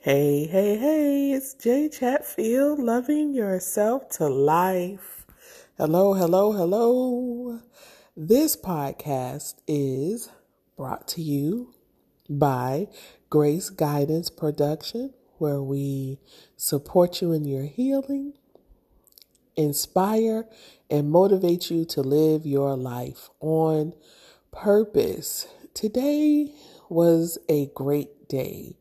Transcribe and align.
Hey, 0.00 0.46
hey, 0.46 0.76
hey, 0.76 1.32
it's 1.32 1.54
Jay 1.54 1.88
Chatfield, 1.88 2.78
loving 2.78 3.34
yourself 3.34 4.08
to 4.10 4.28
life. 4.28 5.26
Hello, 5.76 6.14
hello, 6.14 6.52
hello. 6.52 7.62
This 8.16 8.56
podcast 8.56 9.56
is 9.66 10.30
brought 10.76 11.08
to 11.08 11.20
you 11.20 11.74
by 12.30 12.86
Grace 13.28 13.70
Guidance 13.70 14.30
Production, 14.30 15.14
where 15.38 15.60
we 15.60 16.20
support 16.56 17.20
you 17.20 17.32
in 17.32 17.44
your 17.44 17.64
healing, 17.64 18.34
inspire, 19.56 20.46
and 20.88 21.10
motivate 21.10 21.72
you 21.72 21.84
to 21.86 22.02
live 22.02 22.46
your 22.46 22.76
life 22.76 23.30
on 23.40 23.94
purpose. 24.52 25.48
Today 25.74 26.54
was 26.88 27.36
a 27.48 27.66
great 27.74 28.28
day. 28.28 28.77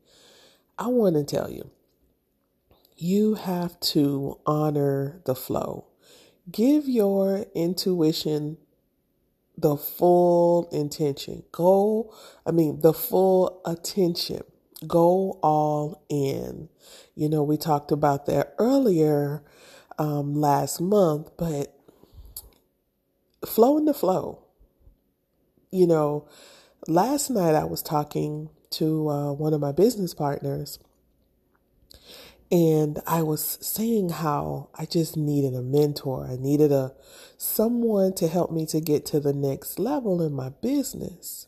I 0.77 0.87
want 0.87 1.15
to 1.15 1.23
tell 1.23 1.49
you, 1.51 1.71
you 2.95 3.35
have 3.35 3.79
to 3.79 4.39
honor 4.45 5.21
the 5.25 5.35
flow. 5.35 5.85
Give 6.51 6.87
your 6.87 7.45
intuition 7.53 8.57
the 9.57 9.75
full 9.75 10.69
intention. 10.71 11.43
Go, 11.51 12.13
I 12.45 12.51
mean, 12.51 12.81
the 12.81 12.93
full 12.93 13.61
attention. 13.65 14.41
Go 14.85 15.39
all 15.41 16.03
in. 16.09 16.69
You 17.15 17.29
know, 17.29 17.41
we 17.41 17.57
talked 17.57 17.91
about 17.91 18.27
that 18.27 18.53
earlier 18.59 19.43
um, 19.97 20.35
last 20.35 20.79
month, 20.79 21.31
but 21.37 21.75
flow 23.45 23.77
in 23.77 23.85
the 23.85 23.93
flow. 23.93 24.43
You 25.71 25.87
know, 25.87 26.27
last 26.87 27.31
night 27.31 27.55
I 27.55 27.63
was 27.63 27.81
talking 27.81 28.49
to 28.71 29.09
uh, 29.09 29.33
one 29.33 29.53
of 29.53 29.61
my 29.61 29.71
business 29.71 30.13
partners. 30.13 30.79
And 32.49 33.01
I 33.05 33.23
was 33.23 33.57
saying 33.61 34.09
how 34.09 34.69
I 34.73 34.85
just 34.85 35.17
needed 35.17 35.53
a 35.53 35.61
mentor. 35.61 36.25
I 36.29 36.37
needed 36.37 36.71
a 36.71 36.93
someone 37.37 38.13
to 38.15 38.27
help 38.27 38.51
me 38.51 38.65
to 38.67 38.79
get 38.79 39.05
to 39.07 39.19
the 39.19 39.33
next 39.33 39.79
level 39.79 40.21
in 40.21 40.33
my 40.33 40.49
business. 40.49 41.47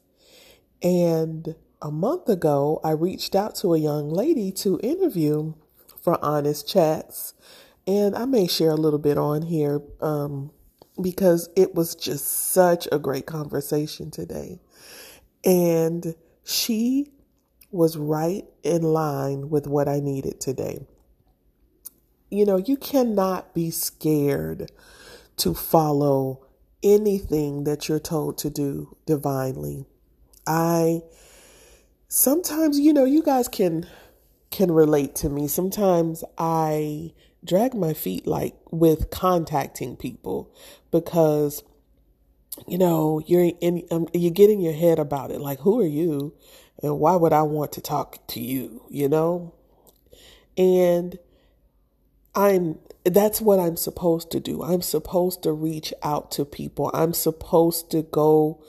And 0.81 1.55
a 1.81 1.91
month 1.91 2.27
ago, 2.27 2.81
I 2.83 2.91
reached 2.91 3.33
out 3.33 3.55
to 3.55 3.73
a 3.73 3.79
young 3.79 4.09
lady 4.09 4.51
to 4.53 4.79
interview 4.83 5.53
for 6.01 6.23
Honest 6.23 6.67
Chats. 6.67 7.33
And 7.87 8.15
I 8.15 8.25
may 8.25 8.47
share 8.47 8.71
a 8.71 8.75
little 8.75 8.99
bit 8.99 9.17
on 9.17 9.43
here 9.43 9.81
um, 10.01 10.51
because 11.01 11.49
it 11.55 11.75
was 11.75 11.95
just 11.95 12.51
such 12.51 12.87
a 12.91 12.99
great 12.99 13.25
conversation 13.25 14.11
today. 14.11 14.59
And 15.45 16.15
she 16.43 17.11
was 17.71 17.97
right 17.97 18.45
in 18.63 18.81
line 18.81 19.49
with 19.49 19.67
what 19.67 19.87
I 19.87 19.99
needed 19.99 20.39
today. 20.39 20.87
You 22.29 22.45
know, 22.45 22.57
you 22.57 22.77
cannot 22.77 23.53
be 23.53 23.71
scared 23.71 24.71
to 25.37 25.53
follow 25.53 26.45
anything 26.83 27.63
that 27.63 27.87
you're 27.87 27.99
told 27.99 28.37
to 28.39 28.49
do 28.49 28.95
divinely. 29.05 29.85
I 30.45 31.01
sometimes, 32.07 32.79
you 32.79 32.93
know, 32.93 33.05
you 33.05 33.23
guys 33.23 33.47
can 33.47 33.87
can 34.51 34.71
relate 34.71 35.15
to 35.15 35.29
me. 35.29 35.47
Sometimes 35.47 36.23
I 36.37 37.13
drag 37.43 37.73
my 37.73 37.93
feet 37.93 38.27
like 38.27 38.55
with 38.71 39.09
contacting 39.09 39.95
people 39.95 40.51
because 40.91 41.63
you 42.67 42.77
know, 42.77 43.21
you're 43.25 43.51
in, 43.61 43.85
um, 43.91 44.07
you 44.13 44.29
get 44.29 44.49
in 44.49 44.61
your 44.61 44.73
head 44.73 44.99
about 44.99 45.31
it. 45.31 45.41
Like, 45.41 45.59
who 45.59 45.79
are 45.81 45.87
you? 45.87 46.33
And 46.81 46.99
why 46.99 47.15
would 47.15 47.33
I 47.33 47.41
want 47.41 47.73
to 47.73 47.81
talk 47.81 48.25
to 48.27 48.39
you? 48.39 48.83
You 48.89 49.09
know? 49.09 49.53
And 50.57 51.17
I'm, 52.35 52.79
that's 53.03 53.41
what 53.41 53.59
I'm 53.59 53.75
supposed 53.75 54.31
to 54.31 54.39
do. 54.39 54.63
I'm 54.63 54.81
supposed 54.81 55.43
to 55.43 55.51
reach 55.51 55.93
out 56.03 56.31
to 56.31 56.45
people. 56.45 56.91
I'm 56.93 57.13
supposed 57.13 57.91
to 57.91 58.03
go 58.03 58.63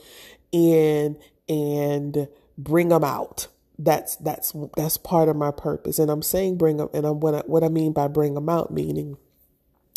in 0.51 1.17
and 1.47 2.27
bring 2.57 2.89
them 2.89 3.03
out. 3.03 3.47
That's, 3.77 4.15
that's, 4.17 4.53
that's 4.75 4.97
part 4.97 5.29
of 5.29 5.35
my 5.35 5.51
purpose. 5.51 5.99
And 5.99 6.11
I'm 6.11 6.21
saying 6.21 6.57
bring 6.57 6.77
them, 6.77 6.89
and 6.93 7.05
I'm, 7.05 7.19
what 7.19 7.35
I, 7.35 7.39
what 7.39 7.63
I 7.63 7.69
mean 7.69 7.93
by 7.93 8.07
bring 8.07 8.35
them 8.35 8.49
out, 8.49 8.71
meaning 8.71 9.17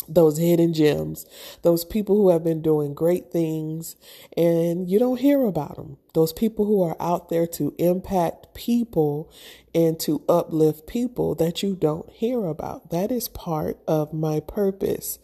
those 0.07 0.37
hidden 0.37 0.73
gems, 0.73 1.25
those 1.61 1.85
people 1.85 2.15
who 2.15 2.29
have 2.29 2.43
been 2.43 2.61
doing 2.61 2.93
great 2.93 3.31
things 3.31 3.95
and 4.37 4.89
you 4.89 4.99
don't 4.99 5.19
hear 5.19 5.43
about 5.43 5.75
them. 5.75 5.97
Those 6.13 6.33
people 6.33 6.65
who 6.65 6.81
are 6.81 6.95
out 6.99 7.29
there 7.29 7.47
to 7.47 7.73
impact 7.77 8.53
people 8.53 9.31
and 9.73 9.99
to 10.01 10.23
uplift 10.29 10.87
people 10.87 11.35
that 11.35 11.61
you 11.61 11.75
don't 11.75 12.09
hear 12.09 12.45
about. 12.45 12.89
That 12.91 13.11
is 13.11 13.27
part 13.27 13.77
of 13.87 14.13
my 14.13 14.39
purpose. 14.39 15.19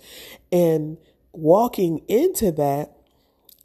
And 0.52 0.98
walking 1.32 2.02
into 2.08 2.52
that, 2.54 2.98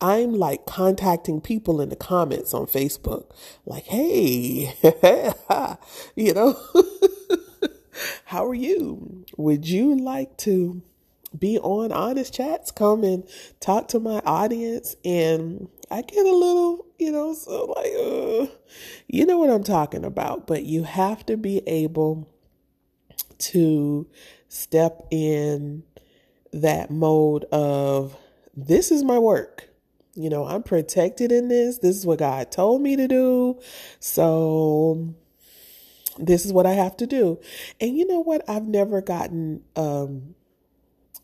I'm 0.00 0.34
like 0.34 0.66
contacting 0.66 1.40
people 1.40 1.80
in 1.80 1.88
the 1.88 1.96
comments 1.96 2.52
on 2.52 2.66
Facebook, 2.66 3.30
like, 3.64 3.84
hey, 3.84 4.74
you 6.14 6.34
know, 6.34 6.60
how 8.26 8.44
are 8.46 8.54
you? 8.54 9.24
Would 9.36 9.66
you 9.66 9.96
like 9.96 10.36
to 10.38 10.82
be 11.38 11.58
on 11.58 11.92
honest 11.92 12.34
chats, 12.34 12.70
come 12.70 13.04
and 13.04 13.24
talk 13.60 13.88
to 13.88 14.00
my 14.00 14.20
audience. 14.24 14.96
And 15.04 15.68
I 15.90 16.02
get 16.02 16.26
a 16.26 16.32
little, 16.32 16.86
you 16.98 17.12
know, 17.12 17.34
so 17.34 17.74
like, 17.76 17.92
uh, 17.94 18.54
you 19.06 19.26
know 19.26 19.38
what 19.38 19.50
I'm 19.50 19.64
talking 19.64 20.04
about. 20.04 20.46
But 20.46 20.64
you 20.64 20.84
have 20.84 21.26
to 21.26 21.36
be 21.36 21.62
able 21.66 22.28
to 23.38 24.06
step 24.48 25.06
in 25.10 25.82
that 26.52 26.90
mode 26.90 27.44
of 27.52 28.16
this 28.56 28.90
is 28.90 29.04
my 29.04 29.18
work. 29.18 29.68
You 30.14 30.30
know, 30.30 30.46
I'm 30.46 30.62
protected 30.62 31.30
in 31.30 31.48
this. 31.48 31.78
This 31.78 31.96
is 31.96 32.06
what 32.06 32.20
God 32.20 32.50
told 32.50 32.80
me 32.80 32.96
to 32.96 33.06
do. 33.06 33.60
So 34.00 35.14
this 36.18 36.46
is 36.46 36.52
what 36.52 36.64
I 36.64 36.72
have 36.72 36.96
to 36.98 37.06
do. 37.06 37.38
And 37.80 37.96
you 37.96 38.06
know 38.06 38.20
what? 38.20 38.48
I've 38.48 38.66
never 38.66 39.02
gotten 39.02 39.62
um 39.76 40.35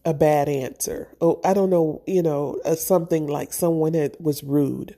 a 0.04 0.14
bad 0.14 0.48
answer. 0.48 1.08
Oh, 1.20 1.40
I 1.44 1.54
don't 1.54 1.70
know, 1.70 2.02
you 2.06 2.22
know, 2.22 2.60
uh, 2.64 2.74
something 2.76 3.26
like 3.28 3.52
someone 3.52 3.92
that 3.92 4.20
was 4.20 4.42
rude. 4.44 4.96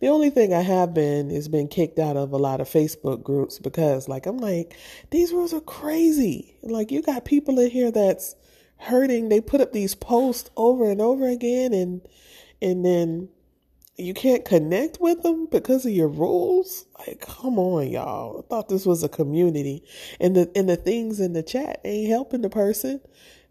The 0.00 0.08
only 0.08 0.30
thing 0.30 0.52
I 0.54 0.62
have 0.62 0.94
been 0.94 1.30
is 1.30 1.48
been 1.48 1.68
kicked 1.68 1.98
out 1.98 2.16
of 2.16 2.32
a 2.32 2.36
lot 2.38 2.60
of 2.60 2.68
Facebook 2.68 3.22
groups 3.22 3.58
because 3.58 4.08
like 4.08 4.26
I'm 4.26 4.38
like 4.38 4.76
these 5.10 5.32
rules 5.32 5.54
are 5.54 5.60
crazy. 5.60 6.56
Like 6.62 6.92
you 6.92 7.02
got 7.02 7.24
people 7.24 7.58
in 7.58 7.70
here 7.70 7.90
that's 7.90 8.36
hurting. 8.78 9.28
They 9.30 9.40
put 9.40 9.60
up 9.60 9.72
these 9.72 9.94
posts 9.94 10.50
over 10.56 10.90
and 10.90 11.00
over 11.00 11.28
again 11.28 11.72
and 11.72 12.02
and 12.62 12.84
then 12.84 13.30
you 13.96 14.14
can't 14.14 14.44
connect 14.44 15.00
with 15.00 15.22
them 15.22 15.46
because 15.46 15.86
of 15.86 15.92
your 15.92 16.08
rules. 16.08 16.86
Like, 16.98 17.20
come 17.20 17.58
on, 17.58 17.88
y'all. 17.88 18.40
I 18.40 18.48
thought 18.48 18.68
this 18.68 18.86
was 18.86 19.04
a 19.04 19.08
community, 19.08 19.84
and 20.20 20.36
the 20.36 20.50
and 20.56 20.68
the 20.68 20.76
things 20.76 21.20
in 21.20 21.32
the 21.32 21.42
chat 21.44 21.80
ain't 21.84 22.10
helping 22.10 22.42
the 22.42 22.50
person. 22.50 23.00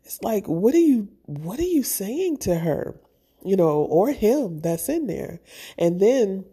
It's 0.04 0.22
like, 0.22 0.48
what 0.48 0.74
are 0.74 0.80
you, 0.80 1.10
what 1.26 1.60
are 1.60 1.64
you 1.64 1.84
saying 1.84 2.38
to 2.40 2.56
her? 2.56 2.96
You 3.44 3.56
know, 3.56 3.84
or 3.84 4.12
him 4.12 4.62
that's 4.62 4.90
in 4.90 5.08
there. 5.08 5.40
And 5.78 6.00
then 6.00 6.46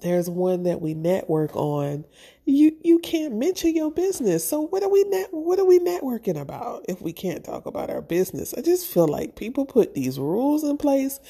there's 0.00 0.28
one 0.28 0.64
that 0.64 0.80
we 0.80 0.92
network 0.94 1.56
on. 1.56 2.04
You, 2.44 2.76
you 2.82 2.98
can't 2.98 3.34
mention 3.36 3.74
your 3.74 3.90
business. 3.90 4.46
So 4.46 4.60
what 4.60 4.82
are 4.82 4.90
we 4.90 5.02
net, 5.04 5.28
what 5.30 5.58
are 5.58 5.64
we 5.64 5.78
networking 5.78 6.38
about 6.38 6.84
if 6.88 7.00
we 7.00 7.12
can't 7.12 7.42
talk 7.42 7.64
about 7.64 7.90
our 7.90 8.02
business? 8.02 8.52
I 8.54 8.60
just 8.60 8.86
feel 8.86 9.08
like 9.08 9.34
people 9.34 9.64
put 9.64 9.94
these 9.94 10.18
rules 10.18 10.62
in 10.62 10.76
place 10.76 11.20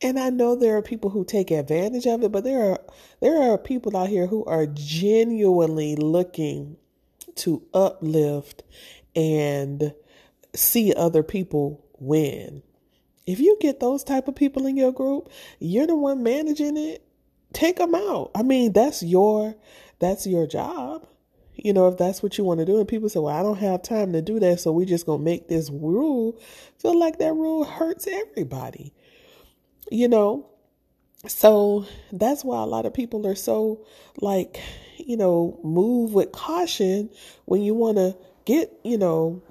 and 0.00 0.18
I 0.18 0.30
know 0.30 0.56
there 0.56 0.76
are 0.76 0.82
people 0.82 1.10
who 1.10 1.24
take 1.24 1.50
advantage 1.50 2.06
of 2.06 2.22
it, 2.22 2.32
but 2.32 2.42
there 2.42 2.72
are, 2.72 2.80
there 3.20 3.42
are 3.42 3.58
people 3.58 3.96
out 3.96 4.08
here 4.08 4.26
who 4.26 4.44
are 4.46 4.66
genuinely 4.66 5.94
looking 5.94 6.78
to 7.36 7.62
uplift 7.74 8.62
and 9.14 9.92
see 10.54 10.92
other 10.92 11.22
people 11.22 11.84
win. 11.98 12.62
If 13.26 13.38
you 13.40 13.56
get 13.60 13.80
those 13.80 14.02
type 14.02 14.28
of 14.28 14.34
people 14.34 14.66
in 14.66 14.76
your 14.76 14.92
group, 14.92 15.30
you're 15.60 15.86
the 15.86 15.94
one 15.94 16.22
managing 16.22 16.76
it. 16.76 17.04
Take 17.52 17.76
them 17.76 17.94
out. 17.94 18.30
I 18.34 18.42
mean, 18.42 18.72
that's 18.72 19.02
your 19.02 19.54
that's 19.98 20.26
your 20.26 20.46
job. 20.46 21.06
You 21.54 21.72
know, 21.72 21.86
if 21.86 21.98
that's 21.98 22.22
what 22.22 22.38
you 22.38 22.44
want 22.44 22.60
to 22.60 22.66
do, 22.66 22.78
and 22.78 22.88
people 22.88 23.08
say, 23.08 23.20
"Well, 23.20 23.34
I 23.34 23.42
don't 23.42 23.58
have 23.58 23.82
time 23.82 24.12
to 24.14 24.22
do 24.22 24.40
that, 24.40 24.58
so 24.58 24.72
we're 24.72 24.86
just 24.86 25.06
gonna 25.06 25.22
make 25.22 25.48
this 25.48 25.70
rule." 25.70 26.36
Feel 26.78 26.98
like 26.98 27.18
that 27.18 27.34
rule 27.34 27.64
hurts 27.64 28.06
everybody. 28.08 28.92
You 29.90 30.08
know, 30.08 30.46
so 31.26 31.86
that's 32.10 32.44
why 32.44 32.62
a 32.62 32.66
lot 32.66 32.86
of 32.86 32.94
people 32.94 33.26
are 33.26 33.34
so 33.34 33.84
like, 34.20 34.60
you 34.96 35.16
know, 35.16 35.60
move 35.62 36.14
with 36.14 36.32
caution 36.32 37.10
when 37.44 37.62
you 37.62 37.74
want 37.74 37.96
to 37.98 38.16
get, 38.44 38.72
you 38.82 38.98
know, 38.98 39.42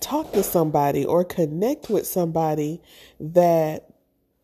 talk 0.00 0.32
to 0.32 0.42
somebody 0.42 1.04
or 1.04 1.24
connect 1.24 1.88
with 1.88 2.06
somebody 2.06 2.80
that 3.20 3.88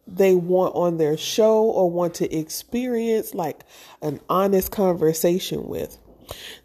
they 0.06 0.34
want 0.34 0.74
on 0.74 0.96
their 0.96 1.16
show 1.16 1.62
or 1.64 1.90
want 1.90 2.14
to 2.14 2.34
experience 2.34 3.34
like 3.34 3.64
an 4.02 4.20
honest 4.28 4.72
conversation 4.72 5.66
with. 5.68 5.98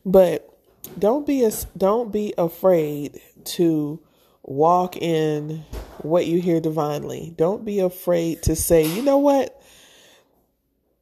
But 0.06 0.50
don't 0.98 1.26
be 1.26 1.44
a, 1.44 1.52
don't 1.78 2.12
be 2.12 2.34
afraid 2.38 3.20
to 3.44 4.00
walk 4.44 4.98
in 4.98 5.64
what 6.00 6.26
you 6.28 6.40
hear 6.40 6.60
divinely. 6.60 7.34
Don't 7.36 7.66
be 7.66 7.80
afraid 7.80 8.44
to 8.44 8.56
say, 8.56 8.86
you 8.86 9.02
know 9.02 9.18
what? 9.18 9.62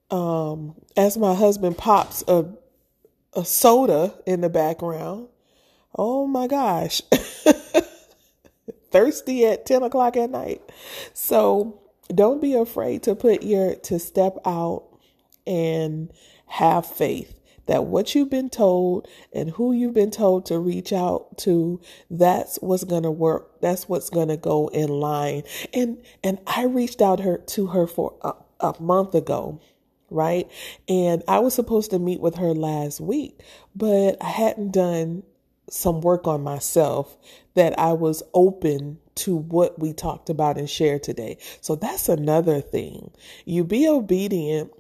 Um, 0.09 0.75
as 0.95 1.17
my 1.17 1.33
husband 1.33 1.77
pops 1.77 2.23
a 2.27 2.45
a 3.35 3.43
soda 3.43 4.13
in 4.25 4.41
the 4.41 4.49
background, 4.49 5.27
oh 5.97 6.27
my 6.27 6.47
gosh, 6.47 7.01
thirsty 8.93 9.45
at 9.45 9.65
ten 9.65 9.83
o'clock 9.83 10.15
at 10.15 10.29
night. 10.29 10.61
So 11.13 11.81
don't 12.13 12.41
be 12.41 12.53
afraid 12.53 13.03
to 13.03 13.15
put 13.15 13.43
your 13.43 13.75
to 13.75 13.99
step 13.99 14.37
out 14.45 14.87
and 15.45 16.11
have 16.45 16.85
faith 16.85 17.39
that 17.65 17.85
what 17.85 18.13
you've 18.13 18.29
been 18.29 18.49
told 18.49 19.07
and 19.33 19.51
who 19.51 19.73
you've 19.73 19.93
been 19.93 20.11
told 20.11 20.45
to 20.45 20.59
reach 20.59 20.91
out 20.93 21.37
to 21.37 21.81
that's 22.09 22.57
what's 22.61 22.83
going 22.83 23.03
to 23.03 23.11
work 23.11 23.59
that's 23.61 23.87
what's 23.89 24.09
going 24.09 24.27
to 24.27 24.37
go 24.37 24.67
in 24.69 24.89
line 24.89 25.43
and 25.73 25.97
and 26.23 26.39
i 26.47 26.63
reached 26.65 27.01
out 27.01 27.19
her 27.19 27.37
to 27.37 27.67
her 27.67 27.87
for 27.87 28.15
a, 28.21 28.33
a 28.59 28.81
month 28.81 29.15
ago 29.15 29.59
right 30.09 30.49
and 30.87 31.23
i 31.27 31.39
was 31.39 31.53
supposed 31.53 31.91
to 31.91 31.99
meet 31.99 32.19
with 32.19 32.35
her 32.35 32.53
last 32.53 32.99
week 33.01 33.39
but 33.75 34.17
i 34.21 34.29
hadn't 34.29 34.71
done 34.71 35.23
some 35.69 36.01
work 36.01 36.27
on 36.27 36.43
myself 36.43 37.17
that 37.55 37.77
i 37.79 37.93
was 37.93 38.23
open 38.33 38.99
to 39.15 39.35
what 39.35 39.79
we 39.79 39.93
talked 39.93 40.29
about 40.29 40.57
and 40.57 40.69
shared 40.69 41.03
today 41.03 41.37
so 41.61 41.75
that's 41.75 42.09
another 42.09 42.61
thing 42.61 43.11
you 43.45 43.63
be 43.63 43.87
obedient 43.87 44.71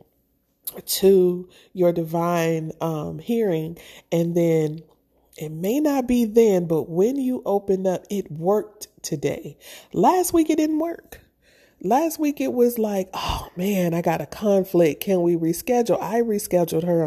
to 0.85 1.49
your 1.73 1.91
divine 1.91 2.71
um, 2.81 3.19
hearing, 3.19 3.77
and 4.11 4.35
then 4.35 4.81
it 5.37 5.51
may 5.51 5.79
not 5.79 6.07
be 6.07 6.25
then, 6.25 6.67
but 6.67 6.89
when 6.89 7.17
you 7.17 7.41
open 7.45 7.87
up, 7.87 8.05
it 8.09 8.31
worked 8.31 8.87
today. 9.01 9.57
Last 9.93 10.33
week 10.33 10.49
it 10.49 10.57
didn't 10.57 10.79
work. 10.79 11.21
Last 11.85 12.17
week 12.17 12.39
it 12.39 12.53
was 12.53 12.79
like, 12.79 13.09
oh 13.13 13.49
man, 13.57 13.93
I 13.93 14.01
got 14.01 14.21
a 14.21 14.25
conflict. 14.25 15.03
Can 15.03 15.21
we 15.21 15.35
reschedule? 15.35 16.01
I 16.01 16.21
rescheduled 16.21 16.85
her 16.85 17.03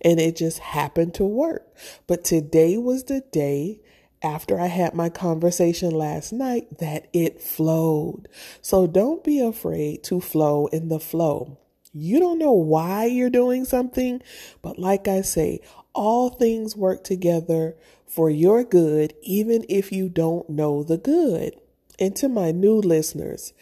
and 0.00 0.20
it 0.20 0.34
just 0.34 0.58
happened 0.58 1.14
to 1.14 1.24
work. 1.24 1.64
But 2.08 2.24
today 2.24 2.76
was 2.76 3.04
the 3.04 3.20
day 3.30 3.80
after 4.20 4.58
I 4.58 4.66
had 4.66 4.94
my 4.94 5.10
conversation 5.10 5.92
last 5.92 6.32
night 6.32 6.78
that 6.78 7.06
it 7.12 7.40
flowed. 7.40 8.28
So 8.60 8.88
don't 8.88 9.22
be 9.22 9.38
afraid 9.38 10.02
to 10.04 10.20
flow 10.20 10.66
in 10.66 10.88
the 10.88 10.98
flow. 10.98 11.58
You 11.92 12.18
don't 12.18 12.40
know 12.40 12.52
why 12.52 13.04
you're 13.04 13.30
doing 13.30 13.64
something, 13.64 14.20
but 14.60 14.76
like 14.76 15.06
I 15.06 15.20
say, 15.20 15.60
all 15.92 16.30
things 16.30 16.76
work 16.76 17.04
together 17.04 17.76
for 18.08 18.28
your 18.28 18.64
good, 18.64 19.14
even 19.22 19.64
if 19.68 19.92
you 19.92 20.08
don't 20.08 20.50
know 20.50 20.82
the 20.82 20.98
good. 20.98 21.54
And 21.98 22.14
to 22.16 22.28
my 22.28 22.50
new 22.50 22.74
listeners, 22.74 23.54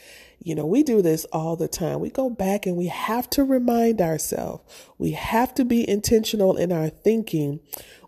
you 0.44 0.54
know, 0.54 0.66
we 0.66 0.82
do 0.82 1.02
this 1.02 1.24
all 1.32 1.56
the 1.56 1.68
time. 1.68 2.00
We 2.00 2.10
go 2.10 2.30
back 2.30 2.66
and 2.66 2.76
we 2.76 2.86
have 2.86 3.28
to 3.30 3.44
remind 3.44 4.00
ourselves. 4.00 4.62
We 4.98 5.12
have 5.12 5.54
to 5.54 5.64
be 5.64 5.88
intentional 5.88 6.56
in 6.56 6.70
our 6.70 6.90
thinking. 6.90 7.60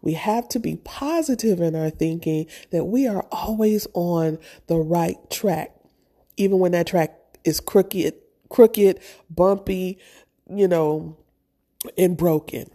We 0.02 0.12
have 0.12 0.48
to 0.50 0.60
be 0.60 0.76
positive 0.76 1.60
in 1.60 1.74
our 1.74 1.90
thinking 1.90 2.46
that 2.70 2.84
we 2.84 3.08
are 3.08 3.26
always 3.32 3.86
on 3.94 4.38
the 4.66 4.76
right 4.76 5.16
track, 5.30 5.74
even 6.36 6.58
when 6.58 6.72
that 6.72 6.86
track 6.86 7.18
is 7.44 7.58
crooked 7.58 8.14
crooked, 8.48 9.00
bumpy, 9.30 9.98
you 10.48 10.68
know, 10.68 11.16
and 11.96 12.16
broken. 12.16 12.70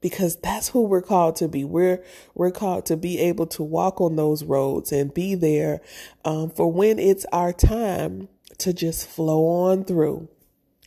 Because 0.00 0.36
that's 0.36 0.68
who 0.70 0.82
we're 0.82 1.00
called 1.00 1.36
to 1.36 1.46
be. 1.46 1.62
We're 1.62 2.02
we're 2.34 2.50
called 2.50 2.86
to 2.86 2.96
be 2.96 3.20
able 3.20 3.46
to 3.48 3.62
walk 3.62 4.00
on 4.00 4.16
those 4.16 4.42
roads 4.42 4.90
and 4.90 5.14
be 5.14 5.36
there 5.36 5.80
um, 6.24 6.50
for 6.50 6.72
when 6.72 6.98
it's 6.98 7.24
our 7.32 7.52
time 7.52 8.28
to 8.62 8.72
just 8.72 9.08
flow 9.08 9.44
on 9.46 9.84
through. 9.84 10.28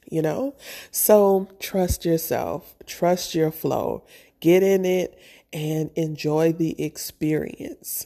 You 0.10 0.22
know, 0.22 0.56
so 0.92 1.50
trust 1.60 2.06
yourself, 2.06 2.75
trust 2.86 3.33
your 3.33 3.50
flow, 3.50 4.06
get 4.39 4.62
in 4.62 4.86
it, 4.86 5.19
and 5.51 5.89
enjoy 5.95 6.54
the 6.54 6.80
experience. 6.81 8.06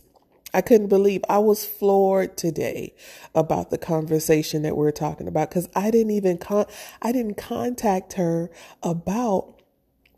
I 0.53 0.61
couldn't 0.61 0.87
believe 0.87 1.23
I 1.29 1.39
was 1.39 1.65
floored 1.65 2.37
today 2.37 2.95
about 3.35 3.69
the 3.69 3.77
conversation 3.77 4.63
that 4.63 4.77
we're 4.77 4.91
talking 4.91 5.27
about 5.27 5.49
because 5.49 5.69
I 5.75 5.91
didn't 5.91 6.11
even 6.11 6.37
con- 6.37 6.65
I 7.01 7.11
didn't 7.11 7.37
contact 7.37 8.13
her 8.13 8.49
about 8.81 9.58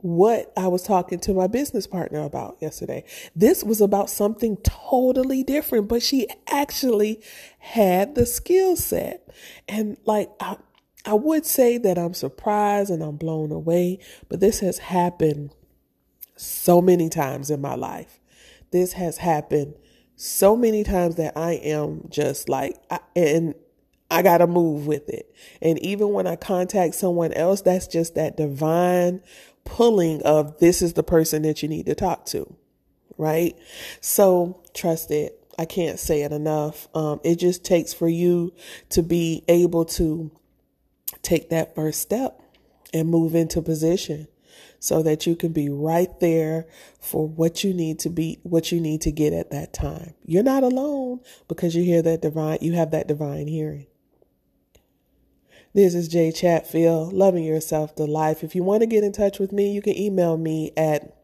what 0.01 0.51
I 0.57 0.67
was 0.67 0.83
talking 0.83 1.19
to 1.21 1.33
my 1.33 1.47
business 1.47 1.87
partner 1.87 2.21
about 2.21 2.57
yesterday. 2.59 3.03
This 3.35 3.63
was 3.63 3.81
about 3.81 4.09
something 4.09 4.57
totally 4.63 5.43
different, 5.43 5.87
but 5.87 6.01
she 6.01 6.27
actually 6.47 7.21
had 7.59 8.15
the 8.15 8.25
skill 8.25 8.75
set. 8.75 9.27
And 9.67 9.97
like 10.05 10.29
I 10.39 10.57
I 11.05 11.13
would 11.13 11.45
say 11.45 11.77
that 11.79 11.97
I'm 11.97 12.13
surprised 12.13 12.91
and 12.91 13.01
I'm 13.01 13.15
blown 13.15 13.51
away, 13.51 13.99
but 14.29 14.39
this 14.39 14.59
has 14.59 14.77
happened 14.77 15.51
so 16.35 16.81
many 16.81 17.09
times 17.09 17.49
in 17.49 17.61
my 17.61 17.75
life. 17.75 18.19
This 18.71 18.93
has 18.93 19.17
happened 19.17 19.75
so 20.15 20.55
many 20.55 20.83
times 20.83 21.15
that 21.15 21.35
I 21.35 21.53
am 21.53 22.05
just 22.09 22.49
like, 22.49 22.77
I, 22.91 22.99
and 23.15 23.55
I 24.11 24.21
got 24.21 24.39
to 24.39 24.47
move 24.47 24.85
with 24.85 25.09
it. 25.09 25.33
And 25.61 25.79
even 25.79 26.11
when 26.11 26.27
I 26.27 26.35
contact 26.35 26.95
someone 26.95 27.33
else, 27.33 27.61
that's 27.61 27.87
just 27.87 28.15
that 28.15 28.37
divine 28.37 29.21
pulling 29.65 30.21
of 30.23 30.59
this 30.59 30.81
is 30.81 30.93
the 30.93 31.03
person 31.03 31.43
that 31.43 31.61
you 31.63 31.69
need 31.69 31.85
to 31.85 31.95
talk 31.95 32.25
to. 32.27 32.55
Right. 33.17 33.55
So 33.99 34.63
trust 34.73 35.11
it. 35.11 35.37
I 35.59 35.65
can't 35.65 35.99
say 35.99 36.23
it 36.23 36.31
enough. 36.31 36.87
Um, 36.95 37.19
it 37.23 37.35
just 37.35 37.63
takes 37.63 37.93
for 37.93 38.07
you 38.07 38.53
to 38.89 39.03
be 39.03 39.43
able 39.47 39.85
to 39.85 40.31
take 41.21 41.49
that 41.49 41.75
first 41.75 42.01
step 42.01 42.41
and 42.93 43.09
move 43.09 43.35
into 43.35 43.61
position 43.61 44.27
so 44.79 45.03
that 45.03 45.27
you 45.27 45.35
can 45.35 45.53
be 45.53 45.69
right 45.69 46.19
there 46.19 46.65
for 46.99 47.27
what 47.27 47.63
you 47.63 47.73
need 47.73 47.99
to 47.99 48.09
be, 48.09 48.39
what 48.41 48.71
you 48.71 48.81
need 48.81 49.01
to 49.01 49.11
get 49.11 49.33
at 49.33 49.51
that 49.51 49.73
time. 49.73 50.15
You're 50.25 50.41
not 50.41 50.63
alone 50.63 51.19
because 51.47 51.75
you 51.75 51.83
hear 51.83 52.01
that 52.01 52.21
divine, 52.21 52.57
you 52.61 52.73
have 52.73 52.91
that 52.91 53.07
divine 53.07 53.47
hearing. 53.47 53.85
This 55.73 55.95
is 55.95 56.09
Jay 56.09 56.33
Chatfield, 56.33 57.13
loving 57.13 57.45
yourself 57.45 57.95
to 57.95 58.03
life. 58.03 58.43
If 58.43 58.55
you 58.55 58.63
want 58.63 58.81
to 58.81 58.87
get 58.87 59.05
in 59.05 59.13
touch 59.13 59.39
with 59.39 59.53
me, 59.53 59.71
you 59.71 59.81
can 59.81 59.97
email 59.97 60.35
me 60.35 60.73
at 60.75 61.15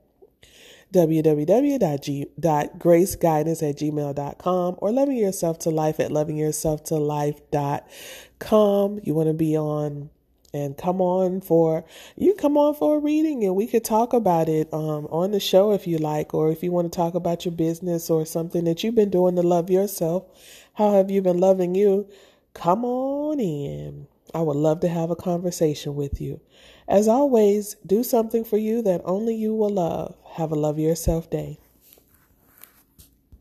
www.graceguidance 0.94 3.69
at 3.69 3.75
gmail.com 3.75 4.75
or 4.77 4.91
loving 4.93 5.17
yourself 5.17 5.60
to 5.60 5.69
life 5.69 6.00
at 6.00 6.12
lovingyourselftolife.com. 6.12 9.00
You 9.03 9.13
want 9.13 9.27
to 9.27 9.33
be 9.33 9.57
on 9.57 10.12
and 10.53 10.77
come 10.77 11.01
on 11.01 11.41
for 11.41 11.83
you 12.15 12.33
come 12.33 12.55
on 12.55 12.74
for 12.74 12.95
a 12.95 13.00
reading 13.01 13.43
and 13.43 13.53
we 13.53 13.67
could 13.67 13.83
talk 13.83 14.13
about 14.13 14.48
it 14.48 14.74
um, 14.74 15.07
on 15.07 15.31
the 15.31 15.41
show 15.41 15.74
if 15.74 15.86
you 15.86 15.98
like 15.98 16.33
or 16.33 16.50
if 16.50 16.63
you 16.63 16.72
want 16.72 16.89
to 16.89 16.95
talk 16.95 17.15
about 17.15 17.43
your 17.43 17.51
business 17.51 18.10
or 18.10 18.25
something 18.25 18.63
that 18.63 18.81
you've 18.81 18.95
been 18.95 19.10
doing 19.10 19.36
to 19.36 19.41
love 19.41 19.69
yourself 19.69 20.24
how 20.75 20.93
have 20.93 21.12
you 21.12 21.22
been 21.22 21.38
loving 21.38 21.75
you 21.75 22.07
come 22.53 22.86
on 22.86 23.41
in 23.41 24.07
i 24.34 24.41
would 24.41 24.55
love 24.55 24.79
to 24.81 24.88
have 24.88 25.10
a 25.12 25.15
conversation 25.15 25.96
with 25.96 26.19
you. 26.22 26.39
As 26.88 27.07
always 27.07 27.75
do 27.86 28.03
something 28.03 28.43
for 28.43 28.57
you 28.57 28.81
that 28.84 29.01
only 29.03 29.36
you 29.36 29.53
will 29.53 29.69
love. 29.69 30.15
Have 30.34 30.51
a 30.51 30.55
love 30.55 30.79
yourself 30.79 31.29
day 31.29 31.60